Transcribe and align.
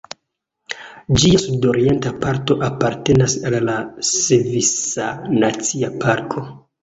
Ĝia 1.23 1.41
sudorienta 1.41 2.13
parto 2.23 2.57
apartenas 2.69 3.35
al 3.49 3.57
la 3.67 3.75
Svisa 4.13 5.11
Nacia 5.45 5.93
Parko. 6.05 6.43